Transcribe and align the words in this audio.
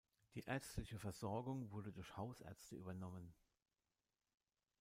Die 0.33 0.41
ärztliche 0.45 0.97
Versorgung 0.97 1.69
wurde 1.69 1.91
durch 1.91 2.17
Hausärzte 2.17 2.75
übernommen. 2.75 3.35